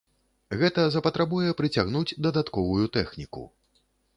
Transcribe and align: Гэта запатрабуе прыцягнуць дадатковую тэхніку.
Гэта 0.61 0.85
запатрабуе 0.95 1.51
прыцягнуць 1.61 2.17
дадатковую 2.29 2.85
тэхніку. 2.97 3.49